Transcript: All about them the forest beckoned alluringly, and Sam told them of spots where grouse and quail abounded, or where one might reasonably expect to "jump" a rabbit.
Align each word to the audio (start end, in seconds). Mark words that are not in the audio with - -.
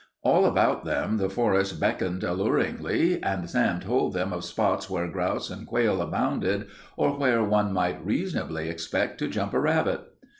All 0.23 0.47
about 0.47 0.83
them 0.83 1.17
the 1.17 1.29
forest 1.29 1.79
beckoned 1.79 2.23
alluringly, 2.23 3.21
and 3.21 3.47
Sam 3.47 3.79
told 3.81 4.13
them 4.13 4.33
of 4.33 4.43
spots 4.43 4.89
where 4.89 5.07
grouse 5.07 5.51
and 5.51 5.67
quail 5.67 6.01
abounded, 6.01 6.69
or 6.97 7.11
where 7.19 7.43
one 7.43 7.71
might 7.71 8.03
reasonably 8.03 8.67
expect 8.67 9.19
to 9.19 9.27
"jump" 9.27 9.53
a 9.53 9.59
rabbit. 9.59 10.01